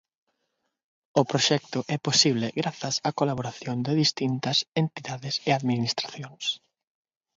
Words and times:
O 1.21 1.23
proxecto 1.31 1.79
é 1.95 1.97
posible 2.07 2.47
grazas 2.59 2.95
á 3.07 3.09
colaboración 3.19 3.77
de 3.85 3.93
distintas 4.03 4.57
entidades 4.83 5.35
e 5.47 5.49
administracións. 5.51 6.45